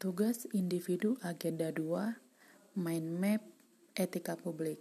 Tugas 0.00 0.48
individu 0.56 1.20
agenda 1.20 1.68
2 1.68 1.84
Mind 2.72 3.20
map 3.20 3.44
etika 3.92 4.32
publik 4.32 4.80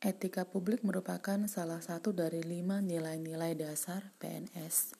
Etika 0.00 0.48
publik 0.48 0.80
merupakan 0.80 1.36
salah 1.44 1.84
satu 1.84 2.16
dari 2.16 2.40
lima 2.40 2.80
nilai-nilai 2.80 3.52
dasar 3.60 4.08
PNS. 4.16 4.96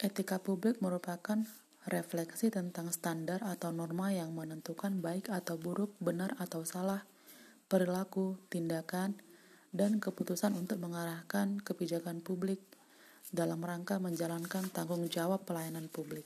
Etika 0.00 0.40
publik 0.40 0.80
merupakan 0.80 1.44
refleksi 1.84 2.48
tentang 2.48 2.96
standar 2.96 3.44
atau 3.44 3.76
norma 3.76 4.08
yang 4.08 4.32
menentukan 4.32 5.04
baik 5.04 5.28
atau 5.28 5.60
buruk, 5.60 5.92
benar 6.00 6.32
atau 6.40 6.64
salah, 6.64 7.04
perilaku, 7.68 8.40
tindakan, 8.48 9.20
dan 9.76 10.00
keputusan 10.00 10.56
untuk 10.56 10.80
mengarahkan 10.80 11.60
kebijakan 11.60 12.24
publik 12.24 12.64
dalam 13.28 13.60
rangka 13.60 14.00
menjalankan 14.00 14.72
tanggung 14.72 15.12
jawab 15.12 15.44
pelayanan 15.44 15.92
publik. 15.92 16.24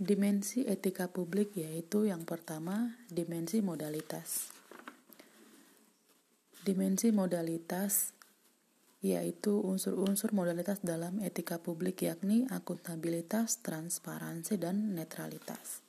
Dimensi 0.00 0.64
etika 0.64 1.12
publik 1.12 1.60
yaitu 1.60 2.08
yang 2.08 2.24
pertama, 2.24 2.96
dimensi 3.12 3.60
modalitas. 3.60 4.48
Dimensi 6.64 7.12
modalitas 7.12 8.16
yaitu 9.04 9.60
unsur-unsur 9.60 10.32
modalitas 10.32 10.80
dalam 10.80 11.20
etika 11.20 11.60
publik 11.60 12.08
yakni 12.08 12.48
akuntabilitas, 12.48 13.60
transparansi, 13.60 14.56
dan 14.56 14.96
netralitas. 14.96 15.84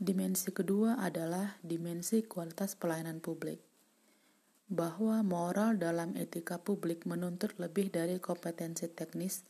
Dimensi 0.00 0.48
kedua 0.48 1.04
adalah 1.04 1.60
dimensi 1.60 2.24
kualitas 2.24 2.80
pelayanan 2.80 3.20
publik. 3.20 3.60
Bahwa 4.72 5.20
moral 5.20 5.76
dalam 5.76 6.16
etika 6.16 6.56
publik 6.56 7.04
menuntut 7.04 7.52
lebih 7.60 7.92
dari 7.92 8.16
kompetensi 8.16 8.88
teknis, 8.88 9.44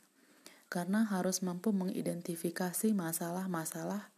karena 0.71 1.03
harus 1.11 1.43
mampu 1.43 1.75
mengidentifikasi 1.75 2.95
masalah-masalah 2.95 4.15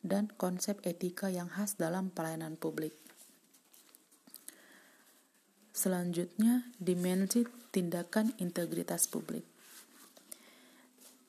dan 0.00 0.32
konsep 0.40 0.80
etika 0.80 1.28
yang 1.28 1.52
khas 1.52 1.76
dalam 1.76 2.08
pelayanan 2.08 2.56
publik. 2.56 2.96
Selanjutnya, 5.76 6.66
dimensi 6.80 7.44
tindakan 7.70 8.32
integritas 8.40 9.06
publik. 9.06 9.44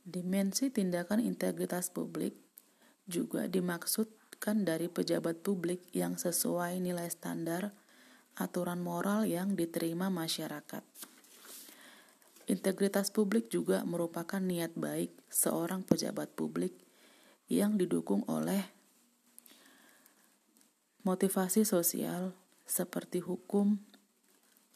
Dimensi 0.01 0.73
tindakan 0.73 1.21
integritas 1.21 1.93
publik 1.93 2.33
juga 3.05 3.45
dimaksudkan 3.45 4.65
dari 4.65 4.89
pejabat 4.89 5.43
publik 5.45 5.83
yang 5.93 6.17
sesuai 6.17 6.81
nilai 6.81 7.11
standar 7.11 7.75
aturan 8.39 8.81
moral 8.81 9.27
yang 9.27 9.53
diterima 9.53 10.07
masyarakat. 10.09 10.81
Integritas 12.49 13.13
publik 13.13 13.53
juga 13.53 13.85
merupakan 13.85 14.41
niat 14.41 14.73
baik 14.73 15.13
seorang 15.29 15.85
pejabat 15.85 16.33
publik 16.33 16.73
yang 17.51 17.77
didukung 17.77 18.25
oleh 18.25 18.63
motivasi 21.05 21.65
sosial 21.65 22.33
seperti 22.65 23.21
hukum, 23.21 23.81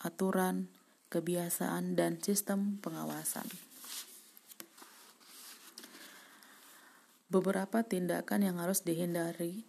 aturan, 0.02 0.68
kebiasaan, 1.10 1.96
dan 1.96 2.20
sistem 2.20 2.78
pengawasan. 2.84 3.48
Beberapa 7.32 7.82
tindakan 7.82 8.46
yang 8.46 8.58
harus 8.62 8.86
dihindari 8.86 9.66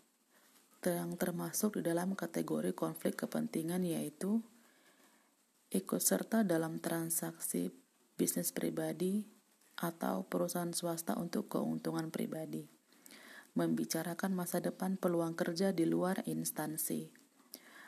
yang 0.87 1.19
termasuk 1.19 1.81
di 1.81 1.83
dalam 1.83 2.15
kategori 2.15 2.71
konflik 2.71 3.19
kepentingan 3.19 3.83
yaitu 3.83 4.39
ikut 5.75 5.99
serta 5.99 6.47
dalam 6.47 6.79
transaksi 6.79 7.75
bisnis 8.17 8.51
pribadi, 8.51 9.29
atau 9.77 10.25
perusahaan 10.25 10.73
swasta 10.73 11.15
untuk 11.21 11.53
keuntungan 11.53 12.09
pribadi. 12.09 12.65
Membicarakan 13.57 14.33
masa 14.37 14.61
depan 14.61 14.97
peluang 14.97 15.37
kerja 15.37 15.73
di 15.73 15.85
luar 15.89 16.25
instansi. 16.29 17.09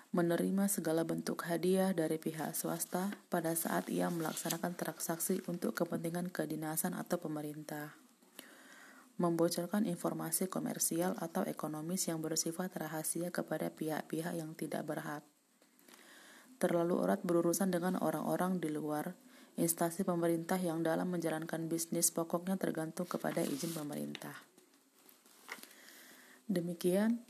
Menerima 0.08 0.72
segala 0.72 1.04
bentuk 1.04 1.44
hadiah 1.44 1.92
dari 1.92 2.16
pihak 2.16 2.56
swasta 2.56 3.12
pada 3.28 3.52
saat 3.52 3.92
ia 3.92 4.08
melaksanakan 4.08 4.72
transaksi 4.72 5.44
untuk 5.44 5.76
kepentingan 5.76 6.32
kedinasan 6.32 6.96
atau 6.96 7.20
pemerintah. 7.20 7.92
Membocorkan 9.20 9.84
informasi 9.84 10.48
komersial 10.48 11.12
atau 11.20 11.44
ekonomis 11.44 12.08
yang 12.08 12.24
bersifat 12.24 12.72
rahasia 12.80 13.28
kepada 13.28 13.68
pihak-pihak 13.68 14.32
yang 14.32 14.56
tidak 14.56 14.88
berhak. 14.88 15.20
Terlalu 16.56 17.04
erat 17.04 17.20
berurusan 17.20 17.68
dengan 17.68 18.00
orang-orang 18.00 18.56
di 18.64 18.72
luar 18.72 19.12
instansi 19.58 20.06
pemerintah 20.06 20.56
yang 20.62 20.86
dalam 20.86 21.10
menjalankan 21.10 21.66
bisnis 21.66 22.14
pokoknya 22.14 22.54
tergantung 22.54 23.10
kepada 23.10 23.42
izin 23.42 23.74
pemerintah. 23.74 24.32
Demikian 26.46 27.26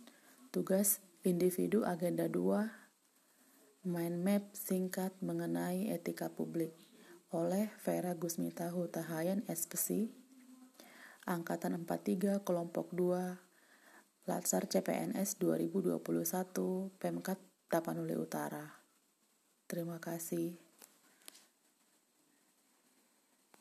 tugas 0.52 1.00
individu 1.24 1.82
agenda 1.88 2.28
2 2.28 3.88
mind 3.88 4.20
map 4.20 4.44
singkat 4.52 5.16
mengenai 5.24 5.88
etika 5.88 6.28
publik 6.28 6.76
oleh 7.32 7.72
Vera 7.80 8.12
Gusmita 8.12 8.70
Hutahayan 8.70 9.42
SPC 9.48 10.12
Angkatan 11.28 11.76
43 11.84 12.44
Kelompok 12.44 12.92
2 12.92 14.28
Latsar 14.28 14.68
CPNS 14.68 15.40
2021 15.40 16.04
Pemkat 17.00 17.40
Tapanuli 17.68 18.16
Utara. 18.16 18.80
Terima 19.68 20.00
kasih. 20.00 20.67